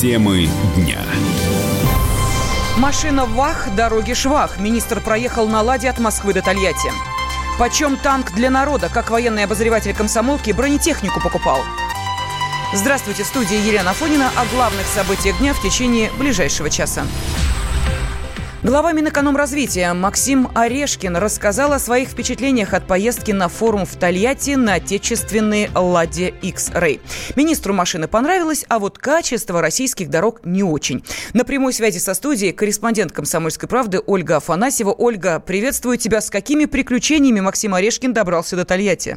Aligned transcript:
Темы 0.00 0.48
дня. 0.76 0.98
Машина 2.78 3.26
ВАХ, 3.26 3.74
дороги 3.76 4.14
швах. 4.14 4.58
Министр 4.58 4.98
проехал 4.98 5.46
на 5.46 5.60
«Ладе» 5.60 5.90
от 5.90 5.98
Москвы 5.98 6.32
до 6.32 6.40
Тольятти. 6.40 6.90
Почем 7.58 7.98
танк 7.98 8.32
для 8.32 8.48
народа? 8.48 8.88
Как 8.88 9.10
военный 9.10 9.44
обозреватель 9.44 9.92
комсомолки 9.92 10.52
бронетехнику 10.52 11.20
покупал? 11.20 11.60
Здравствуйте, 12.72 13.24
студия 13.24 13.60
Елена 13.60 13.90
Афонина 13.90 14.30
о 14.36 14.46
главных 14.46 14.86
событиях 14.86 15.36
дня 15.38 15.52
в 15.52 15.60
течение 15.60 16.10
ближайшего 16.12 16.70
часа. 16.70 17.04
Глава 18.70 18.92
Минэкономразвития 18.92 19.92
Максим 19.94 20.46
Орешкин 20.54 21.16
рассказал 21.16 21.72
о 21.72 21.80
своих 21.80 22.06
впечатлениях 22.06 22.72
от 22.72 22.86
поездки 22.86 23.32
на 23.32 23.48
форум 23.48 23.84
в 23.84 23.96
Тольятти 23.98 24.54
на 24.54 24.74
отечественные 24.74 25.70
«Ладе 25.74 26.32
X-Ray». 26.40 27.00
Министру 27.34 27.74
машины 27.74 28.06
понравилось, 28.06 28.64
а 28.68 28.78
вот 28.78 28.96
качество 28.96 29.60
российских 29.60 30.08
дорог 30.08 30.42
не 30.44 30.62
очень. 30.62 31.02
На 31.34 31.44
прямой 31.44 31.72
связи 31.72 31.98
со 31.98 32.14
студией 32.14 32.52
корреспондент 32.52 33.10
«Комсомольской 33.10 33.68
правды» 33.68 33.98
Ольга 34.06 34.36
Афанасьева. 34.36 34.94
Ольга, 34.96 35.40
приветствую 35.40 35.96
тебя. 35.96 36.20
С 36.20 36.30
какими 36.30 36.66
приключениями 36.66 37.40
Максим 37.40 37.74
Орешкин 37.74 38.12
добрался 38.12 38.54
до 38.54 38.64
Тольятти? 38.64 39.16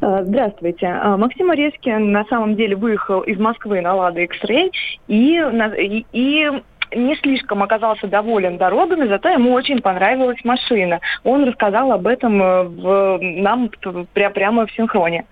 Э, 0.00 0.24
здравствуйте. 0.24 0.86
Э, 0.86 1.16
Максим 1.16 1.48
Орешкин 1.52 2.10
на 2.10 2.24
самом 2.24 2.56
деле 2.56 2.74
выехал 2.74 3.20
из 3.20 3.38
Москвы 3.38 3.80
на 3.82 3.94
«Лада 3.94 4.22
X-Ray» 4.22 4.72
и, 5.06 5.36
и, 5.36 6.06
и 6.12 6.50
не 6.94 7.16
слишком 7.16 7.62
оказался 7.62 8.06
доволен 8.06 8.56
дорогами, 8.56 9.08
зато 9.08 9.28
ему 9.28 9.52
очень 9.52 9.80
понравилась 9.80 10.38
машина. 10.44 11.00
Он 11.24 11.44
рассказал 11.44 11.92
об 11.92 12.06
этом 12.06 12.42
э, 12.42 12.62
в, 12.64 13.18
нам 13.20 13.70
прямо 14.14 14.66
в 14.66 14.72
синхроне. 14.72 15.24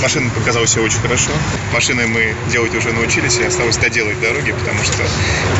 Машина 0.00 0.30
показалась 0.30 0.70
все 0.70 0.82
очень 0.82 1.00
хорошо. 1.00 1.30
Машины 1.72 2.06
мы 2.06 2.34
делать 2.50 2.74
уже 2.74 2.92
научились, 2.92 3.38
и 3.38 3.44
осталось 3.44 3.76
доделать 3.76 4.18
дороги, 4.20 4.52
потому 4.52 4.78
что 4.80 5.02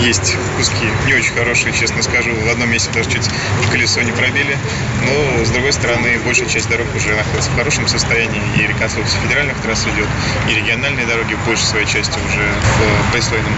есть 0.01 0.37
куски 0.57 0.87
не 1.07 1.15
очень 1.15 1.35
хорошие, 1.35 1.73
честно 1.75 2.03
скажу. 2.03 2.31
В 2.31 2.51
одном 2.51 2.71
месте 2.71 2.91
даже 2.95 3.11
чуть 3.11 3.29
колесо 3.71 4.01
не 4.01 4.13
пробили. 4.13 4.57
Но, 5.05 5.45
с 5.45 5.51
другой 5.51 5.73
стороны, 5.73 6.19
большая 6.25 6.49
часть 6.49 6.69
дорог 6.71 6.87
уже 6.95 7.15
находится 7.15 7.51
в 7.51 7.57
хорошем 7.57 7.87
состоянии. 7.89 8.41
И 8.57 8.67
реконструкция 8.67 9.21
федеральных 9.21 9.61
трасс 9.61 9.87
идет, 9.87 10.09
и 10.49 10.55
региональные 10.55 11.07
дороги 11.07 11.37
большей 11.47 11.65
своей 11.65 11.87
части 11.87 12.19
уже 12.19 12.49
в 12.49 13.13
пристойном 13.13 13.53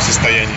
состоянии. 0.00 0.54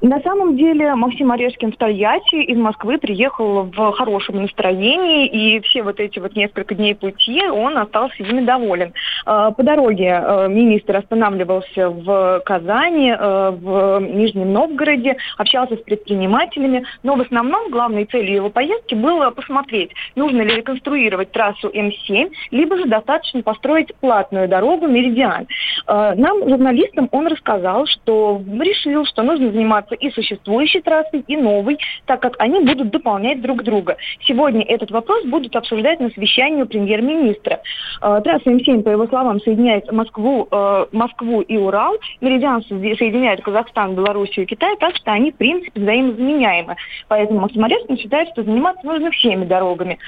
На 0.00 0.20
самом 0.20 0.56
деле 0.56 0.94
Максим 0.94 1.32
Орешкин 1.32 1.72
в 1.72 1.76
Тольятти 1.76 2.36
из 2.36 2.56
Москвы 2.56 2.98
приехал 2.98 3.64
в 3.64 3.92
хорошем 3.92 4.42
настроении, 4.42 5.26
и 5.26 5.60
все 5.62 5.82
вот 5.82 5.98
эти 5.98 6.20
вот 6.20 6.36
несколько 6.36 6.76
дней 6.76 6.94
пути 6.94 7.42
он 7.48 7.76
остался 7.76 8.22
ими 8.22 8.42
доволен. 8.42 8.92
А, 9.26 9.50
по 9.50 9.64
дороге 9.64 10.22
э, 10.22 10.48
министр 10.48 10.98
останавливался 10.98 11.90
в 11.90 12.40
Казани, 12.44 13.10
э, 13.10 13.50
в 13.50 14.00
Нижнем 14.00 14.52
Новгороде, 14.52 15.16
общался 15.36 15.74
с 15.74 15.80
предпринимателями, 15.80 16.84
но 17.02 17.16
в 17.16 17.20
основном 17.20 17.68
главной 17.70 18.04
целью 18.04 18.36
его 18.36 18.50
поездки 18.50 18.94
было 18.94 19.30
посмотреть, 19.30 19.90
нужно 20.14 20.42
ли 20.42 20.54
реконструировать 20.54 21.32
трассу 21.32 21.70
М7, 21.70 22.30
либо 22.52 22.76
же 22.76 22.84
достаточно 22.84 23.42
построить 23.42 23.92
платную 23.96 24.48
дорогу 24.48 24.86
Меридиан. 24.86 25.48
Нам, 25.86 26.48
журналистам, 26.48 27.08
он 27.10 27.26
рассказал, 27.26 27.86
что 27.86 28.40
решил, 28.60 29.04
что 29.04 29.22
нужно 29.22 29.50
заниматься 29.50 29.87
развиваться 29.88 29.94
и 29.94 30.10
существующей 30.10 30.80
трассой, 30.80 31.24
и 31.26 31.36
новой, 31.36 31.78
так 32.06 32.20
как 32.20 32.34
они 32.38 32.60
будут 32.60 32.90
дополнять 32.90 33.40
друг 33.40 33.62
друга. 33.62 33.96
Сегодня 34.26 34.62
этот 34.62 34.90
вопрос 34.90 35.24
будут 35.24 35.54
обсуждать 35.56 36.00
на 36.00 36.10
совещании 36.10 36.64
премьер-министра. 36.64 37.60
Э, 38.02 38.20
трасса 38.22 38.50
М7, 38.50 38.82
по 38.82 38.90
его 38.90 39.06
словам, 39.06 39.40
соединяет 39.40 39.90
Москву, 39.92 40.48
э, 40.50 40.86
Москву 40.92 41.40
и 41.40 41.56
Урал. 41.56 41.96
Меридиан 42.20 42.62
соединяет 42.62 43.42
Казахстан, 43.42 43.94
Белоруссию 43.94 44.44
и 44.44 44.48
Китай, 44.48 44.76
так 44.78 44.96
что 44.96 45.12
они, 45.12 45.32
в 45.32 45.36
принципе, 45.36 45.80
взаимозаменяемы. 45.80 46.76
Поэтому 47.08 47.44
Арестин 47.44 47.98
считает, 47.98 48.28
что 48.30 48.42
заниматься 48.42 48.86
нужно 48.86 49.10
всеми 49.10 49.44
дорогами. 49.44 49.98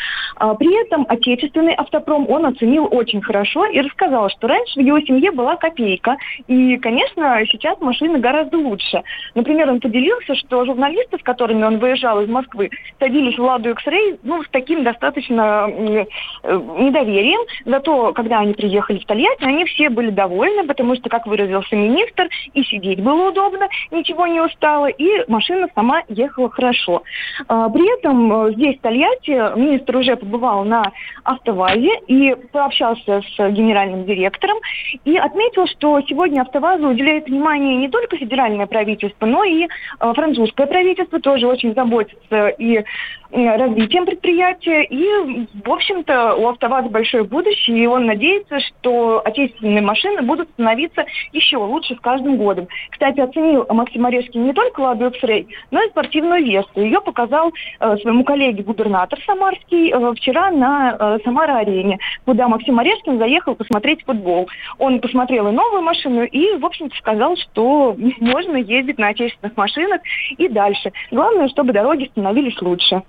Э, 0.40 0.54
при 0.58 0.80
этом 0.84 1.06
отечественный 1.08 1.74
автопром 1.74 2.28
он 2.28 2.46
оценил 2.46 2.88
очень 2.90 3.20
хорошо 3.22 3.66
и 3.66 3.80
рассказал, 3.80 4.28
что 4.30 4.48
раньше 4.48 4.80
в 4.80 4.82
его 4.82 5.00
семье 5.00 5.30
была 5.32 5.56
копейка. 5.56 6.16
И, 6.46 6.76
конечно, 6.78 7.40
сейчас 7.50 7.80
машины 7.80 8.18
гораздо 8.18 8.58
лучше. 8.58 9.02
Например, 9.34 9.69
он 9.70 9.80
поделился, 9.80 10.34
что 10.34 10.64
журналисты, 10.64 11.18
с 11.18 11.22
которыми 11.22 11.64
он 11.64 11.78
выезжал 11.78 12.20
из 12.20 12.28
Москвы, 12.28 12.70
садились 12.98 13.38
в 13.38 13.42
«Ладу 13.42 13.70
X-Ray» 13.70 14.18
ну, 14.22 14.42
с 14.42 14.48
таким 14.50 14.84
достаточно 14.84 15.66
э, 15.68 16.04
недоверием. 16.42 17.40
Зато, 17.64 18.12
когда 18.12 18.40
они 18.40 18.54
приехали 18.54 18.98
в 18.98 19.06
Тольятти, 19.06 19.44
они 19.44 19.64
все 19.64 19.88
были 19.88 20.10
довольны, 20.10 20.66
потому 20.66 20.94
что, 20.96 21.08
как 21.08 21.26
выразился 21.26 21.76
министр, 21.76 22.28
и 22.54 22.62
сидеть 22.64 23.02
было 23.02 23.30
удобно, 23.30 23.68
ничего 23.90 24.26
не 24.26 24.40
устало, 24.40 24.86
и 24.86 25.24
машина 25.28 25.68
сама 25.74 26.02
ехала 26.08 26.50
хорошо. 26.50 27.02
А, 27.48 27.68
при 27.68 27.98
этом 27.98 28.46
э, 28.46 28.52
здесь, 28.52 28.78
в 28.78 28.80
Тольятти, 28.80 29.58
министр 29.58 29.96
уже 29.96 30.16
побывал 30.16 30.64
на 30.64 30.92
автовазе 31.24 32.00
и 32.06 32.34
пообщался 32.52 33.22
с 33.22 33.50
генеральным 33.50 34.04
директором 34.04 34.58
и 35.04 35.16
отметил, 35.16 35.66
что 35.66 36.00
сегодня 36.02 36.42
автовазу 36.42 36.88
уделяет 36.88 37.26
внимание 37.26 37.76
не 37.76 37.88
только 37.88 38.16
федеральное 38.16 38.66
правительство, 38.66 39.26
но 39.26 39.44
и 39.44 39.59
Э, 40.00 40.12
французское 40.14 40.66
правительство 40.66 41.20
тоже 41.20 41.46
очень 41.46 41.74
заботится 41.74 42.48
и 42.48 42.84
развитием 43.32 44.06
предприятия. 44.06 44.84
И, 44.84 45.46
в 45.64 45.70
общем-то, 45.70 46.34
у 46.36 46.48
АвтоВАЗа 46.48 46.88
большое 46.88 47.24
будущее, 47.24 47.84
и 47.84 47.86
он 47.86 48.06
надеется, 48.06 48.58
что 48.60 49.22
отечественные 49.24 49.82
машины 49.82 50.22
будут 50.22 50.48
становиться 50.50 51.04
еще 51.32 51.58
лучше 51.58 51.94
с 51.94 52.00
каждым 52.00 52.36
годом. 52.36 52.68
Кстати, 52.90 53.20
оценил 53.20 53.66
Максим 53.68 54.06
Орешкин 54.06 54.46
не 54.46 54.52
только 54.52 54.80
«Ладу 54.80 55.06
X-Ray», 55.06 55.46
но 55.70 55.82
и 55.82 55.88
спортивную 55.90 56.44
Весту. 56.44 56.80
Ее 56.80 57.00
показал 57.00 57.52
э, 57.80 57.96
своему 57.98 58.24
коллеге 58.24 58.62
губернатор 58.62 59.18
Самарский 59.26 59.92
э, 59.92 60.14
вчера 60.14 60.50
на 60.50 60.96
э, 60.98 61.18
Самара-арене, 61.24 61.98
куда 62.24 62.48
Максим 62.48 62.78
Орешкин 62.78 63.18
заехал 63.18 63.54
посмотреть 63.54 64.04
футбол. 64.04 64.48
Он 64.78 65.00
посмотрел 65.00 65.48
и 65.48 65.52
новую 65.52 65.82
машину, 65.82 66.24
и, 66.24 66.56
в 66.56 66.66
общем-то, 66.66 66.96
сказал, 66.96 67.36
что 67.36 67.96
можно 68.18 68.56
ездить 68.56 68.98
на 68.98 69.08
отечественных 69.08 69.49
машинах 69.56 70.00
и 70.36 70.48
дальше. 70.48 70.92
Главное, 71.10 71.48
чтобы 71.48 71.72
дороги 71.72 72.08
становились 72.12 72.60
лучше. 72.60 73.02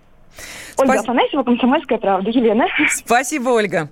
Ольга 0.77 0.93
Спас... 0.93 1.03
Афанасьева, 1.03 1.43
«Комсомольская 1.43 1.97
правда». 1.97 2.29
Елена. 2.29 2.65
Спасибо, 2.89 3.49
Ольга. 3.49 3.89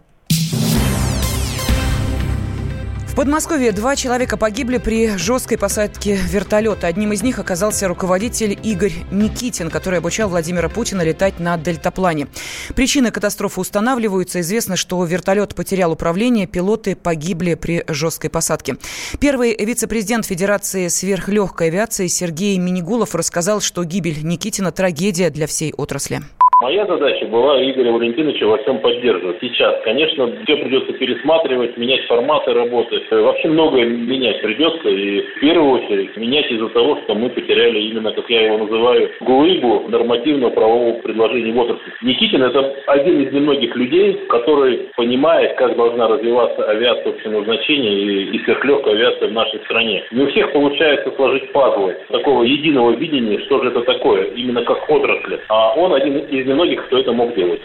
Подмосковье 3.19 3.73
два 3.73 3.97
человека 3.97 4.37
погибли 4.37 4.77
при 4.77 5.17
жесткой 5.17 5.57
посадке 5.57 6.15
вертолета. 6.15 6.87
Одним 6.87 7.11
из 7.11 7.21
них 7.21 7.37
оказался 7.37 7.89
руководитель 7.89 8.57
Игорь 8.63 8.93
Никитин, 9.11 9.69
который 9.69 9.99
обучал 9.99 10.29
Владимира 10.29 10.69
Путина 10.69 11.01
летать 11.01 11.37
на 11.37 11.57
дельтаплане. 11.57 12.29
Причины 12.75 13.11
катастрофы 13.11 13.59
устанавливаются. 13.59 14.39
Известно, 14.39 14.77
что 14.77 15.03
вертолет 15.03 15.53
потерял 15.53 15.91
управление, 15.91 16.47
пилоты 16.47 16.95
погибли 16.95 17.55
при 17.55 17.83
жесткой 17.89 18.29
посадке. 18.29 18.77
Первый 19.19 19.53
вице-президент 19.65 20.25
Федерации 20.25 20.87
сверхлегкой 20.87 21.67
авиации 21.67 22.07
Сергей 22.07 22.57
Минигулов 22.57 23.15
рассказал, 23.15 23.59
что 23.59 23.83
гибель 23.83 24.23
Никитина– 24.23 24.71
трагедия 24.71 25.29
для 25.29 25.45
всей 25.45 25.73
отрасли. 25.73 26.21
Моя 26.61 26.85
задача 26.85 27.25
была 27.27 27.63
Игоря 27.63 27.93
Валентиновича 27.93 28.45
во 28.45 28.57
всем 28.57 28.79
поддерживать. 28.79 29.37
Сейчас, 29.39 29.81
конечно, 29.85 30.29
все 30.43 30.57
придется 30.57 30.91
пересматривать, 30.91 31.77
менять 31.77 32.05
форматы 32.05 32.51
работы. 32.51 33.01
Вообще 33.11 33.47
многое 33.47 33.85
менять 33.85 34.41
придется. 34.41 34.89
И 34.89 35.21
в 35.21 35.39
первую 35.39 35.79
очередь 35.79 36.17
менять 36.17 36.51
из-за 36.51 36.67
того, 36.67 36.97
что 37.03 37.15
мы 37.15 37.29
потеряли 37.29 37.79
именно, 37.79 38.11
как 38.11 38.29
я 38.29 38.47
его 38.47 38.57
называю, 38.57 39.09
глыбу 39.21 39.85
нормативного 39.87 40.49
правового 40.49 40.99
предложения 40.99 41.53
в 41.53 41.59
отрасли. 41.59 41.93
Никитин– 42.01 42.43
это 42.43 42.75
один 42.87 43.21
из 43.21 43.31
немногих 43.31 43.73
людей, 43.77 44.19
который 44.27 44.89
понимает, 44.97 45.55
как 45.55 45.77
должна 45.77 46.09
развиваться 46.09 46.69
авиация 46.69 47.13
общего 47.13 47.41
значения 47.41 47.93
и, 47.93 48.35
и 48.35 48.39
сверхлегкая 48.43 48.95
авиация 48.95 49.29
в 49.29 49.33
нашей 49.33 49.61
стране. 49.61 50.03
Не 50.11 50.23
у 50.23 50.27
всех 50.27 50.51
получается 50.51 51.09
сложить 51.15 51.53
пазлы 51.53 51.95
такого 52.09 52.43
единого 52.43 52.91
видения, 52.97 53.39
что 53.45 53.63
же 53.63 53.69
это 53.69 53.81
такое, 53.83 54.25
именно 54.35 54.61
как 54.65 54.89
отрасли. 54.89 55.39
А 55.47 55.73
он 55.75 55.93
один 55.93 56.17
из 56.17 56.48
немногих, 56.49 56.85
кто 56.87 56.99
это 56.99 57.11
мог 57.11 57.35
делать. 57.35 57.61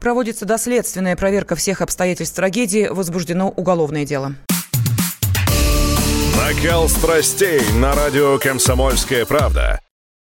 Проводится 0.00 0.46
доследственная 0.46 1.16
проверка 1.16 1.56
всех 1.56 1.80
обстоятельств 1.80 2.34
трагедии. 2.36 2.88
Возбуждено 2.90 3.48
уголовное 3.48 4.04
дело. 4.04 4.32
Накал 6.36 6.88
страстей 6.88 7.60
на 7.74 7.94
радио 7.94 8.38
«Комсомольская 8.38 9.26
правда». 9.26 9.80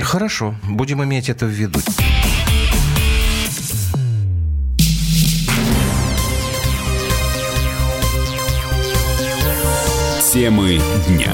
Хорошо, 0.00 0.54
будем 0.68 1.02
иметь 1.04 1.28
это 1.28 1.46
в 1.46 1.50
виду. 1.50 1.78
Темы 10.32 10.80
дня 11.06 11.32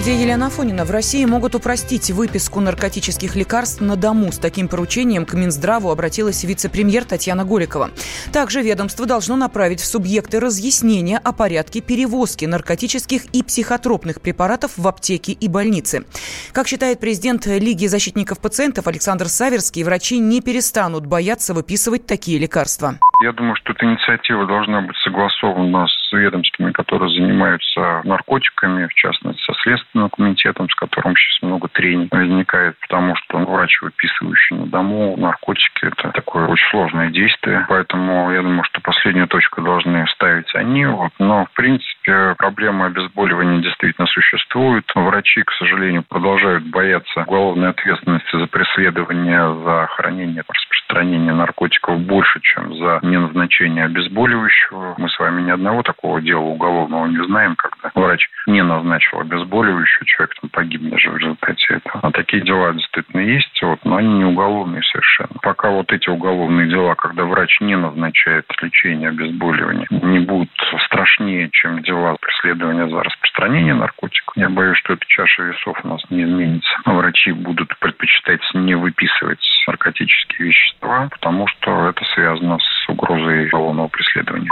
студии 0.00 0.22
Елена 0.22 0.46
Афонина. 0.46 0.86
В 0.86 0.90
России 0.90 1.26
могут 1.26 1.54
упростить 1.54 2.10
выписку 2.10 2.60
наркотических 2.60 3.36
лекарств 3.36 3.82
на 3.82 3.96
дому. 3.96 4.32
С 4.32 4.38
таким 4.38 4.66
поручением 4.66 5.26
к 5.26 5.34
Минздраву 5.34 5.90
обратилась 5.90 6.42
вице-премьер 6.42 7.04
Татьяна 7.04 7.44
Голикова. 7.44 7.90
Также 8.32 8.62
ведомство 8.62 9.04
должно 9.04 9.36
направить 9.36 9.80
в 9.80 9.84
субъекты 9.84 10.40
разъяснения 10.40 11.18
о 11.18 11.32
порядке 11.32 11.82
перевозки 11.82 12.46
наркотических 12.46 13.26
и 13.34 13.42
психотропных 13.42 14.22
препаратов 14.22 14.78
в 14.78 14.88
аптеки 14.88 15.32
и 15.32 15.48
больницы. 15.48 16.06
Как 16.52 16.66
считает 16.66 16.98
президент 16.98 17.44
Лиги 17.44 17.86
защитников 17.86 18.40
пациентов 18.40 18.86
Александр 18.86 19.28
Саверский, 19.28 19.82
врачи 19.82 20.18
не 20.18 20.40
перестанут 20.40 21.04
бояться 21.04 21.52
выписывать 21.52 22.06
такие 22.06 22.38
лекарства. 22.38 22.94
Я 23.22 23.32
думаю, 23.32 23.54
что 23.56 23.72
эта 23.74 23.84
инициатива 23.84 24.46
должна 24.46 24.80
быть 24.80 24.96
согласована 25.04 25.86
с 25.88 25.99
ведомствами, 26.16 26.72
которые 26.72 27.10
занимаются 27.10 28.02
наркотиками, 28.04 28.86
в 28.86 28.94
частности, 28.94 29.42
со 29.42 29.54
Следственным 29.62 30.10
комитетом, 30.10 30.68
с 30.68 30.74
которым 30.74 31.14
сейчас 31.16 31.42
много 31.42 31.68
трений 31.68 32.08
возникает, 32.10 32.76
потому 32.80 33.14
что 33.16 33.38
врач, 33.38 33.80
выписывающий 33.82 34.56
на 34.56 34.66
дому 34.66 35.16
наркотики, 35.16 35.86
это 35.86 36.10
такое 36.12 36.46
очень 36.46 36.68
сложное 36.70 37.10
действие. 37.10 37.66
Поэтому 37.68 38.30
я 38.32 38.42
думаю, 38.42 38.64
что 38.64 38.80
последнюю 38.80 39.28
точку 39.28 39.62
должны 39.62 40.06
ставить 40.08 40.54
они. 40.54 40.86
Вот. 40.86 41.12
Но, 41.18 41.46
в 41.46 41.52
принципе, 41.52 42.34
проблема 42.38 42.86
обезболивания 42.86 43.62
действительно 43.62 44.06
существует. 44.06 44.84
Врачи, 44.94 45.42
к 45.42 45.52
сожалению, 45.52 46.02
продолжают 46.02 46.64
бояться 46.64 47.22
уголовной 47.22 47.70
ответственности 47.70 48.36
за 48.36 48.46
преследование, 48.46 49.54
за 49.64 49.86
хранение, 49.94 50.42
распространение 50.48 51.32
наркотиков 51.34 52.00
больше, 52.00 52.40
чем 52.40 52.74
за 52.74 53.00
неназначение 53.02 53.84
обезболивающего. 53.84 54.94
Мы 54.98 55.08
с 55.08 55.18
вами 55.18 55.42
ни 55.42 55.50
одного 55.50 55.82
такого 55.82 55.99
дела 56.20 56.40
уголовного 56.40 57.06
не 57.06 57.24
знаем, 57.26 57.56
когда 57.56 57.90
врач 57.94 58.28
не 58.46 58.62
назначил 58.62 59.20
обезболивающего, 59.20 60.06
человек 60.06 60.34
там 60.40 60.50
погиб 60.50 60.82
даже 60.82 61.10
в 61.10 61.16
результате 61.16 61.74
этого. 61.74 62.00
А 62.02 62.10
такие 62.10 62.42
дела 62.42 62.72
действительно 62.72 63.20
есть, 63.20 63.62
вот, 63.62 63.84
но 63.84 63.96
они 63.96 64.08
не 64.08 64.24
уголовные 64.24 64.82
совершенно. 64.82 65.38
Пока 65.42 65.70
вот 65.70 65.92
эти 65.92 66.08
уголовные 66.08 66.68
дела, 66.68 66.94
когда 66.94 67.24
врач 67.24 67.60
не 67.60 67.76
назначает 67.76 68.46
лечение 68.62 69.10
обезболивания, 69.10 69.86
не 69.90 70.20
будут 70.20 70.50
страшнее, 70.86 71.50
чем 71.52 71.82
дела 71.82 72.16
преследования 72.20 72.88
за 72.88 73.02
распространение 73.02 73.74
наркотиков, 73.74 74.36
я 74.36 74.48
боюсь, 74.48 74.78
что 74.78 74.94
эта 74.94 75.04
чаша 75.06 75.42
весов 75.42 75.78
у 75.84 75.88
нас 75.88 76.02
не 76.10 76.24
изменится. 76.24 76.70
Врачи 76.84 77.32
будут 77.32 77.76
предпочитать 77.78 78.40
не 78.54 78.74
выписывать 78.74 79.44
наркотические 79.66 80.48
вещества, 80.48 81.08
потому 81.10 81.46
что 81.48 81.88
это 81.88 82.04
связано 82.14 82.58
с 82.58 82.88
угрозой 82.88 83.46
уголовного 83.48 83.88
преследования. 83.88 84.50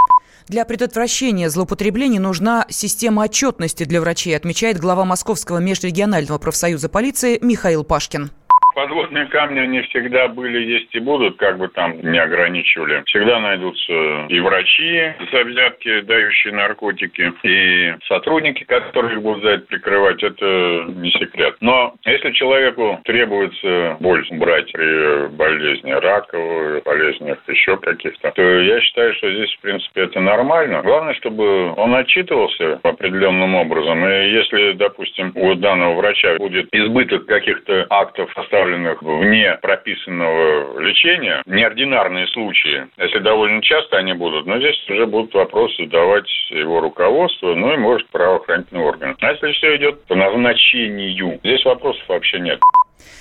Для 0.49 0.65
предотвращения 0.65 1.51
злоупотреблений 1.51 2.19
нужна 2.19 2.65
система 2.71 3.23
отчетности 3.25 3.85
для 3.85 4.01
врачей, 4.01 4.35
отмечает 4.35 4.79
глава 4.79 5.05
Московского 5.05 5.59
межрегионального 5.59 6.39
профсоюза 6.39 6.89
полиции 6.89 7.39
Михаил 7.43 7.85
Пашкин 7.85 8.31
подводные 8.79 9.27
камни 9.27 9.67
не 9.67 9.83
всегда 9.83 10.29
были, 10.29 10.63
есть 10.63 10.95
и 10.95 11.01
будут, 11.01 11.37
как 11.37 11.59
бы 11.59 11.67
там 11.67 12.01
не 12.01 12.19
ограничивали. 12.19 13.03
Всегда 13.07 13.41
найдутся 13.41 14.27
и 14.29 14.39
врачи 14.39 15.15
за 15.33 15.43
взятки, 15.43 16.01
дающие 16.03 16.53
наркотики, 16.53 17.33
и 17.43 17.95
сотрудники, 18.07 18.63
которые 18.63 19.19
будут 19.19 19.43
за 19.43 19.51
это 19.51 19.67
прикрывать, 19.67 20.23
это 20.23 20.85
не 20.95 21.11
секрет. 21.11 21.57
Но 21.61 21.95
если 22.05 22.31
человеку 22.31 23.01
требуется 23.03 23.97
боль 23.99 24.25
брать 24.31 24.71
при 24.71 25.27
болезни 25.27 25.91
раковой, 25.91 26.81
болезнях 26.83 27.39
еще 27.49 27.79
каких-то, 27.79 28.31
то 28.31 28.43
я 28.43 28.81
считаю, 28.81 29.13
что 29.15 29.29
здесь, 29.29 29.53
в 29.57 29.61
принципе, 29.61 30.03
это 30.03 30.21
нормально. 30.21 30.83
Главное, 30.83 31.15
чтобы 31.15 31.73
он 31.75 31.97
отчитывался 31.97 32.79
определенным 32.85 33.57
образом. 33.57 34.07
И 34.07 34.31
если, 34.31 34.73
допустим, 34.75 35.33
у 35.35 35.55
данного 35.57 35.95
врача 35.95 36.37
будет 36.37 36.69
избыток 36.73 37.27
каких-то 37.27 37.87
актов, 37.91 38.31
оставленных 38.37 38.68
направленных 38.69 39.03
вне 39.03 39.59
прописанного 39.61 40.81
лечения, 40.81 41.43
неординарные 41.47 42.27
случаи, 42.29 42.87
если 42.99 43.19
довольно 43.21 43.63
часто 43.63 43.99
они 43.99 44.13
будут, 44.13 44.47
но 44.47 44.59
здесь 44.59 44.77
уже 44.89 45.07
будут 45.07 45.35
вопросы 45.35 45.85
задавать 45.85 46.29
его 46.51 46.81
руководство, 46.81 47.55
ну 47.55 47.73
и, 47.73 47.77
может, 47.77 48.09
правоохранительный 48.09 48.83
орган. 48.83 49.17
А 49.21 49.33
если 49.33 49.53
все 49.53 49.77
идет 49.77 50.05
по 50.05 50.15
назначению, 50.15 51.39
здесь 51.43 51.65
вопросов 51.65 52.03
вообще 52.09 52.41
нет. 52.41 52.61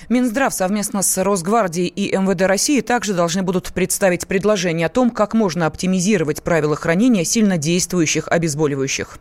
Минздрав 0.08 0.52
совместно 0.52 1.02
с 1.02 1.22
Росгвардией 1.22 1.88
и 1.88 2.16
МВД 2.16 2.42
России 2.42 2.80
также 2.80 3.14
должны 3.14 3.42
будут 3.42 3.72
представить 3.74 4.26
предложение 4.26 4.86
о 4.86 4.90
том, 4.90 5.10
как 5.10 5.34
можно 5.34 5.66
оптимизировать 5.66 6.42
правила 6.42 6.76
хранения 6.76 7.24
сильно 7.24 7.58
действующих 7.58 8.28
обезболивающих. 8.28 9.18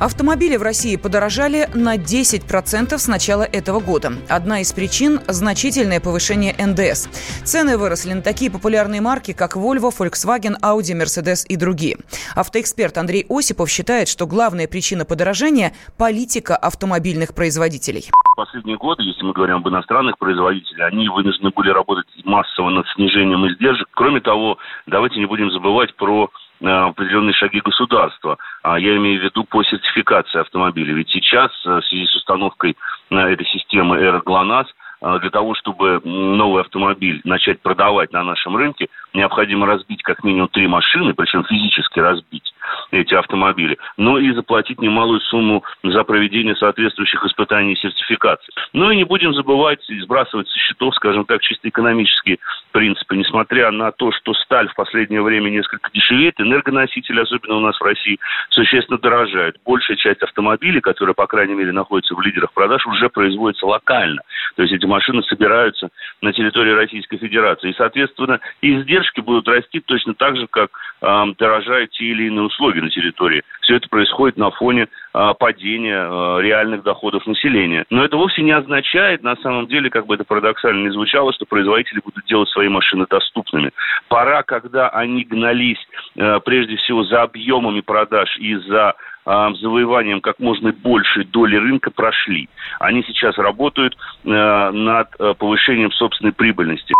Автомобили 0.00 0.56
в 0.56 0.62
России 0.62 0.94
подорожали 0.94 1.68
на 1.74 1.96
10% 1.96 2.96
с 2.96 3.08
начала 3.08 3.42
этого 3.42 3.80
года. 3.80 4.12
Одна 4.28 4.60
из 4.60 4.72
причин– 4.72 5.18
значительное 5.26 5.98
повышение 5.98 6.54
НДС. 6.56 7.08
Цены 7.44 7.76
выросли 7.76 8.12
на 8.12 8.22
такие 8.22 8.48
популярные 8.48 9.00
марки, 9.00 9.32
как 9.32 9.56
Volvo, 9.56 9.90
Volkswagen, 9.90 10.54
Audi, 10.62 10.96
Mercedes 10.96 11.44
и 11.48 11.56
другие. 11.56 11.96
Автоэксперт 12.36 12.96
Андрей 12.96 13.26
Осипов 13.28 13.68
считает, 13.68 14.06
что 14.06 14.28
главная 14.28 14.68
причина 14.68 15.04
подорожания– 15.04 15.72
политика 15.98 16.56
автомобильных 16.56 17.34
производителей 17.34 18.08
последние 18.38 18.76
годы, 18.76 19.02
если 19.02 19.24
мы 19.24 19.32
говорим 19.32 19.56
об 19.56 19.68
иностранных 19.68 20.16
производителях, 20.16 20.92
они 20.92 21.08
вынуждены 21.08 21.50
были 21.50 21.70
работать 21.70 22.06
массово 22.24 22.70
над 22.70 22.86
снижением 22.94 23.48
издержек. 23.48 23.88
Кроме 23.90 24.20
того, 24.20 24.58
давайте 24.86 25.18
не 25.18 25.26
будем 25.26 25.50
забывать 25.50 25.92
про 25.96 26.30
определенные 26.60 27.34
шаги 27.34 27.60
государства. 27.60 28.38
А 28.62 28.78
я 28.78 28.96
имею 28.96 29.20
в 29.20 29.24
виду 29.24 29.44
по 29.44 29.62
сертификации 29.62 30.40
автомобиля. 30.40 30.94
Ведь 30.94 31.10
сейчас 31.10 31.50
э, 31.66 31.80
в 31.80 31.84
связи 31.84 32.06
с 32.06 32.16
установкой 32.16 32.76
э, 33.10 33.16
этой 33.16 33.46
системы 33.46 33.96
«Эра 33.98 34.20
ГЛОНАСС» 34.20 34.68
для 35.00 35.30
того, 35.30 35.54
чтобы 35.54 36.00
новый 36.02 36.62
автомобиль 36.62 37.20
начать 37.22 37.60
продавать 37.60 38.12
на 38.12 38.24
нашем 38.24 38.56
рынке, 38.56 38.88
необходимо 39.14 39.64
разбить 39.64 40.02
как 40.02 40.24
минимум 40.24 40.48
три 40.48 40.66
машины, 40.66 41.14
причем 41.14 41.44
физически 41.44 42.00
разбить 42.00 42.52
эти 42.90 43.14
автомобили, 43.14 43.78
но 43.96 44.18
и 44.18 44.32
заплатить 44.32 44.80
немалую 44.80 45.20
сумму 45.20 45.62
за 45.82 46.04
проведение 46.04 46.56
соответствующих 46.56 47.24
испытаний 47.24 47.74
и 47.74 47.76
сертификаций. 47.76 48.52
Ну 48.72 48.90
и 48.90 48.96
не 48.96 49.04
будем 49.04 49.34
забывать 49.34 49.80
сбрасывать 50.02 50.48
со 50.48 50.58
счетов, 50.58 50.94
скажем 50.96 51.24
так, 51.24 51.42
чисто 51.42 51.68
экономические 51.68 52.38
принципы. 52.70 53.16
Несмотря 53.16 53.70
на 53.70 53.92
то, 53.92 54.12
что 54.12 54.34
сталь 54.34 54.68
в 54.68 54.74
последнее 54.74 55.22
время 55.22 55.50
несколько 55.50 55.90
дешевеет, 55.92 56.40
энергоносители, 56.40 57.20
особенно 57.20 57.56
у 57.56 57.60
нас 57.60 57.78
в 57.78 57.82
России, 57.82 58.18
существенно 58.50 58.98
дорожают. 58.98 59.56
Большая 59.64 59.96
часть 59.96 60.22
автомобилей, 60.22 60.80
которые, 60.80 61.14
по 61.14 61.26
крайней 61.26 61.54
мере, 61.54 61.72
находятся 61.72 62.14
в 62.14 62.20
лидерах 62.20 62.52
продаж, 62.52 62.86
уже 62.86 63.08
производится 63.08 63.66
локально. 63.66 64.22
То 64.56 64.62
есть 64.62 64.74
эти 64.74 64.86
машины 64.86 65.22
собираются 65.22 65.88
на 66.20 66.32
территории 66.32 66.72
Российской 66.72 67.18
Федерации. 67.18 67.70
И, 67.70 67.76
соответственно, 67.76 68.40
издержки 68.62 69.20
будут 69.20 69.48
расти 69.48 69.80
точно 69.80 70.14
так 70.14 70.36
же, 70.36 70.46
как 70.48 70.70
э, 71.00 71.24
дорожают 71.38 71.90
те 71.92 72.04
или 72.04 72.24
иные 72.24 72.46
условия 72.46 72.82
на 72.82 72.90
территории. 72.90 73.42
Все 73.68 73.76
это 73.76 73.86
происходит 73.90 74.38
на 74.38 74.50
фоне 74.50 74.88
э, 75.12 75.34
падения 75.38 76.00
э, 76.00 76.40
реальных 76.40 76.82
доходов 76.84 77.26
населения. 77.26 77.84
Но 77.90 78.02
это 78.02 78.16
вовсе 78.16 78.40
не 78.40 78.52
означает, 78.52 79.22
на 79.22 79.36
самом 79.36 79.66
деле, 79.66 79.90
как 79.90 80.06
бы 80.06 80.14
это 80.14 80.24
парадоксально 80.24 80.84
не 80.84 80.90
звучало, 80.90 81.34
что 81.34 81.44
производители 81.44 82.00
будут 82.02 82.24
делать 82.24 82.48
свои 82.48 82.70
машины 82.70 83.04
доступными. 83.10 83.72
Пора, 84.08 84.42
когда 84.42 84.88
они 84.88 85.22
гнались 85.22 85.86
э, 86.16 86.40
прежде 86.46 86.76
всего 86.76 87.04
за 87.04 87.20
объемами 87.20 87.82
продаж 87.82 88.38
и 88.38 88.56
за 88.56 88.94
завоеванием 89.28 90.20
как 90.20 90.38
можно 90.38 90.72
большей 90.72 91.24
доли 91.24 91.56
рынка 91.56 91.90
прошли. 91.90 92.48
Они 92.80 93.02
сейчас 93.06 93.36
работают 93.36 93.94
э, 94.24 94.28
над 94.28 95.08
э, 95.18 95.34
повышением 95.38 95.92
собственной 95.92 96.32
прибыльности. 96.32 96.94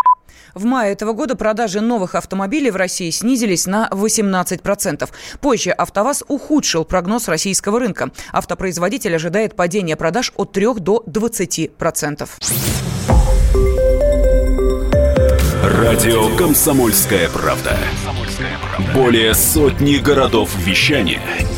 В 0.54 0.64
мае 0.64 0.92
этого 0.92 1.12
года 1.12 1.36
продажи 1.36 1.80
новых 1.80 2.14
автомобилей 2.14 2.70
в 2.70 2.76
России 2.76 3.10
снизились 3.10 3.66
на 3.66 3.88
18%. 3.90 5.08
Позже 5.40 5.70
«АвтоВАЗ» 5.70 6.24
ухудшил 6.28 6.84
прогноз 6.84 7.28
российского 7.28 7.78
рынка. 7.78 8.10
Автопроизводитель 8.32 9.14
ожидает 9.14 9.56
падения 9.56 9.96
продаж 9.96 10.32
от 10.36 10.52
3 10.52 10.66
до 10.80 11.02
20%. 11.06 12.28
Радио 15.62 16.36
«Комсомольская 16.36 17.28
правда». 17.28 17.76
Более 18.94 19.34
сотни 19.34 19.96
городов 19.96 20.54
вещания– 20.56 21.20